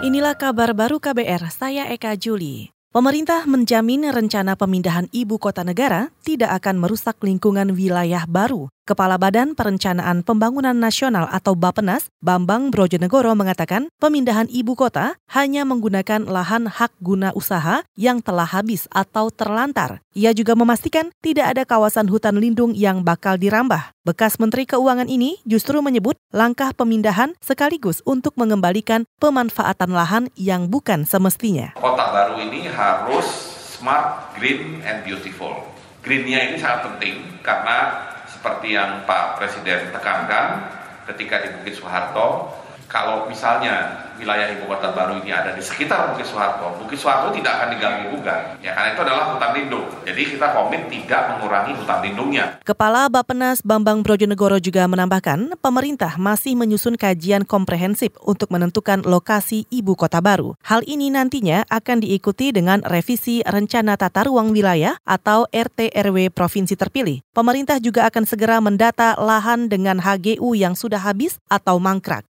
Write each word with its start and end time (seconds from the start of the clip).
Inilah 0.00 0.32
kabar 0.32 0.72
baru 0.72 0.96
KBR, 0.96 1.52
saya 1.52 1.84
Eka 1.92 2.16
Juli. 2.16 2.72
Pemerintah 2.88 3.44
menjamin 3.44 4.08
rencana 4.08 4.56
pemindahan 4.56 5.04
ibu 5.12 5.36
kota 5.36 5.60
negara 5.60 6.08
tidak 6.24 6.56
akan 6.56 6.80
merusak 6.80 7.20
lingkungan 7.20 7.76
wilayah 7.76 8.24
baru. 8.24 8.72
Kepala 8.90 9.22
Badan 9.22 9.54
Perencanaan 9.54 10.26
Pembangunan 10.26 10.74
Nasional 10.74 11.30
atau 11.30 11.54
Bapenas, 11.54 12.10
Bambang 12.18 12.74
Brojonegoro 12.74 13.30
mengatakan 13.38 13.86
pemindahan 14.02 14.50
ibu 14.50 14.74
kota 14.74 15.14
hanya 15.30 15.62
menggunakan 15.62 16.26
lahan 16.26 16.66
hak 16.66 16.98
guna 16.98 17.30
usaha 17.38 17.86
yang 17.94 18.18
telah 18.18 18.50
habis 18.50 18.90
atau 18.90 19.30
terlantar. 19.30 20.02
Ia 20.18 20.34
juga 20.34 20.58
memastikan 20.58 21.14
tidak 21.22 21.54
ada 21.54 21.62
kawasan 21.62 22.10
hutan 22.10 22.42
lindung 22.42 22.74
yang 22.74 23.06
bakal 23.06 23.38
dirambah. 23.38 23.94
Bekas 24.02 24.42
Menteri 24.42 24.66
Keuangan 24.66 25.06
ini 25.06 25.38
justru 25.46 25.78
menyebut 25.78 26.18
langkah 26.34 26.74
pemindahan 26.74 27.38
sekaligus 27.38 28.02
untuk 28.02 28.34
mengembalikan 28.34 29.06
pemanfaatan 29.22 29.94
lahan 29.94 30.24
yang 30.34 30.66
bukan 30.66 31.06
semestinya. 31.06 31.78
Kota 31.78 32.10
baru 32.10 32.42
ini 32.42 32.66
harus 32.66 33.54
smart, 33.78 34.34
green, 34.34 34.82
and 34.82 35.06
beautiful. 35.06 35.70
Greennya 36.02 36.50
ini 36.50 36.56
sangat 36.58 36.90
penting 36.90 37.38
karena 37.44 38.09
seperti 38.40 38.72
yang 38.72 39.04
Pak 39.04 39.36
Presiden 39.36 39.92
tekankan 39.92 40.64
ketika 41.12 41.44
di 41.44 41.60
Bukit 41.60 41.76
Soeharto, 41.76 42.48
kalau 42.90 43.30
misalnya 43.30 44.10
wilayah 44.18 44.50
ibu 44.52 44.66
kota 44.66 44.92
baru 44.92 45.22
ini 45.22 45.30
ada 45.32 45.54
di 45.54 45.62
sekitar 45.62 46.12
Bukit 46.12 46.26
Soeharto, 46.28 46.76
Bukit 46.82 46.98
Soeharto 46.98 47.32
tidak 47.32 47.56
akan 47.56 47.68
diganggu 47.72 48.04
gugat. 48.18 48.58
Ya 48.60 48.76
karena 48.76 48.92
itu 48.92 49.00
adalah 49.06 49.24
hutan 49.32 49.50
lindung. 49.56 49.86
Jadi 50.04 50.22
kita 50.36 50.46
komit 50.52 50.82
tidak 50.90 51.22
mengurangi 51.32 51.72
hutan 51.78 51.98
lindungnya. 52.04 52.44
Kepala 52.66 53.08
Bapenas 53.08 53.62
Bambang 53.64 54.02
Brojonegoro 54.04 54.58
juga 54.60 54.84
menambahkan, 54.90 55.56
pemerintah 55.62 56.18
masih 56.20 56.58
menyusun 56.58 56.98
kajian 56.98 57.46
komprehensif 57.46 58.12
untuk 58.20 58.52
menentukan 58.52 59.06
lokasi 59.06 59.64
ibu 59.72 59.94
kota 59.96 60.18
baru. 60.20 60.58
Hal 60.66 60.84
ini 60.84 61.08
nantinya 61.08 61.64
akan 61.70 62.04
diikuti 62.04 62.52
dengan 62.52 62.82
revisi 62.84 63.40
rencana 63.46 63.96
tata 63.96 64.26
ruang 64.28 64.52
wilayah 64.52 64.98
atau 65.06 65.46
RT 65.48 65.94
RW 65.94 66.34
provinsi 66.34 66.74
terpilih. 66.74 67.22
Pemerintah 67.32 67.78
juga 67.78 68.10
akan 68.10 68.26
segera 68.26 68.58
mendata 68.58 69.16
lahan 69.16 69.70
dengan 69.70 70.02
HGU 70.02 70.52
yang 70.58 70.74
sudah 70.76 71.00
habis 71.00 71.38
atau 71.48 71.78
mangkrak. 71.80 72.29